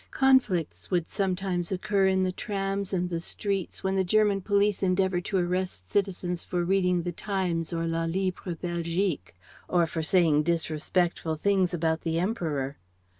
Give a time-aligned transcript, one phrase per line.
[0.09, 5.25] Conflicts would sometimes occur in the trams and the streets when the German police endeavoured
[5.25, 9.35] to arrest citizens for reading the Times or La Libre Belgique,
[9.67, 12.77] or for saying disrespectful things about the Emperor.